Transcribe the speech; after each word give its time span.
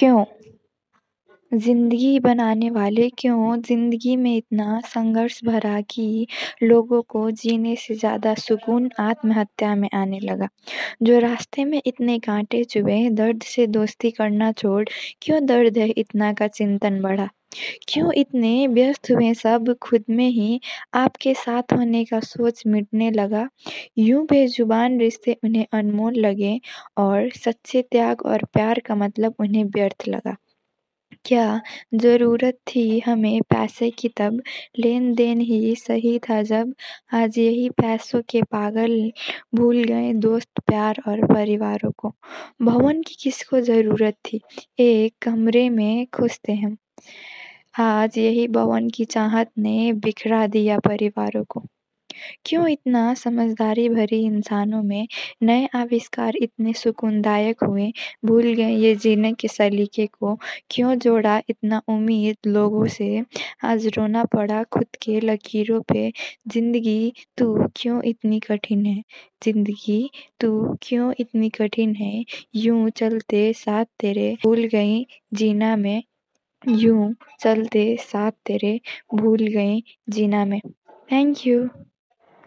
क्यों? 0.00 0.24
ज़िंदगी 1.52 2.20
बनाने 2.20 2.70
वाले 2.70 3.10
क्यों? 3.10 3.56
ज़िंदगी 3.62 4.16
में 4.16 4.36
इतना 4.36 4.80
संघर्ष 4.80 5.44
भरा 5.44 5.80
कि 5.80 6.26
लोगों 6.62 7.02
को 7.02 7.30
जीने 7.30 7.76
से 7.76 7.94
ज़्यादा 7.94 8.34
सुकून 8.34 8.90
आत्महत्या 9.00 9.74
में 9.74 9.88
आने 9.94 10.20
लगा। 10.20 10.48
जो 11.02 11.18
रास्ते 11.18 11.64
में 11.64 11.82
इतने 11.86 12.18
कांटे 12.18 12.64
चुभे, 12.64 13.10
दर्द 13.10 13.42
से 13.42 13.66
दोस्ती 13.66 14.10
करना 14.10 14.52
छोड़, 14.52 14.84
क्यों 15.22 15.46
दर्द 15.46 15.78
है 15.78 15.88
इतना 15.88 16.32
का 16.32 16.48
चिंतन 16.48 17.00
बढ़ा? 17.02 17.28
क्यों 17.88 18.12
इतने 18.12 18.66
व्यस्त 18.66 19.10
हुए 19.10 19.32
सब 19.34 19.74
खुद 19.82 20.04
में 20.10 20.28
ही? 20.28 20.60
आपके 20.94 21.34
साथ 21.34 21.72
होने 21.72 22.04
का 22.04 22.20
सोच 22.20 22.62
मिटने 22.66 23.10
लगा। 23.10 23.48
यूँ 23.98 24.24
बेजुबान 24.26 24.98
रिश्ते 25.00 25.36
उन्हें 25.44 25.66
अनमोल 25.72 26.14
लगे 26.16 26.58
और 26.98 27.30
सच्चे 27.36 27.82
त्याग 27.82 28.22
और 28.22 28.44
प्यार 28.44 28.80
का 28.80 28.94
मतलब 28.94 29.34
उन्हें 29.40 29.64
व्यर्थ 29.66 30.08
लगा। 30.08 30.36
क्या 31.24 31.60
ज़रूरत 31.94 32.58
थी 32.68 33.00
हमें 33.00 33.40
पैसे 33.42 33.90
की 33.90 34.08
तब? 34.08 34.42
लेन-देन 34.78 35.40
ही 35.40 35.74
सही 35.76 36.18
था 36.18 36.42
जब 36.42 36.74
आज 37.14 37.38
यही 37.38 37.70
पैसों 37.70 38.22
के 38.28 38.42
पागल 38.42 39.12
भूल 39.54 39.84
गए 39.84 40.12
दोस्त, 40.14 40.50
प्यार 40.66 41.02
और 41.08 41.26
परिवारों 41.26 41.90
को। 41.98 42.12
भवन 42.62 43.02
की 43.02 43.16
किसको 43.22 43.60
ज़रूरत 43.62 44.14
थी? 44.26 44.40
एक 44.80 45.14
कमरे 45.22 45.68
में 45.70 46.06
खुश 46.14 46.40
थे 46.48 46.54
हम। 46.54 46.76
आज 47.74 48.16
यही 48.18 48.46
भवन 48.48 48.88
की 48.90 49.04
चाहत 49.04 49.50
ने 49.58 49.92
बिखरा 49.94 50.46
दिया 50.46 50.78
परिवारों 50.78 51.42
को। 51.48 51.62
क्यों 52.46 52.68
इतना 52.68 53.14
समझदारी 53.14 53.88
भरी 53.88 54.20
इंसानों 54.26 54.82
में 54.82 55.06
नए 55.42 55.66
आविष्कार 55.76 56.36
इतने 56.36 56.72
सुकूनदायक 56.72 57.64
हुए? 57.64 57.90
भूल 58.24 58.52
गए 58.54 58.70
ये 58.76 58.94
जीने 58.96 59.32
के 59.34 59.48
सलीके 59.48 60.06
को। 60.08 60.36
क्यों 60.70 60.94
जोड़ा 60.96 61.38
इतना 61.48 61.82
उम्मीद 61.88 62.36
लोगों 62.46 62.86
से? 62.88 63.24
आज 63.64 63.86
रोना 63.88 64.24
पड़ा 64.26 64.62
खुद 64.72 64.86
के 65.02 65.20
लकीरों 65.20 65.80
पे। 65.82 66.12
ज़िंदगी 66.48 67.12
तू 67.38 67.54
क्यों 67.76 68.02
इतनी 68.04 68.40
कठिन 68.40 68.86
है? 68.86 69.02
ज़िंदगी 69.44 70.10
तू 70.40 70.76
क्यों 70.82 71.12
इतनी 71.20 71.50
कठिन 71.50 71.94
है? 71.96 72.24
यूँ 72.56 72.90
चलते 72.90 73.52
साथ 73.54 73.84
तेरे। 74.00 74.34
भूल 74.44 74.64
गई 74.66 75.06
जीना 75.34 75.76
मैं 75.76 76.02
यूँ 76.68 77.14
चलते 77.40 77.84
साथ 78.00 78.32
तेरे 78.46 78.80
भूल 79.14 79.46
गए 79.46 79.80
जीना 80.08 80.44
मैं। 80.44 80.60
Thank 81.12 81.46
you 81.46 81.68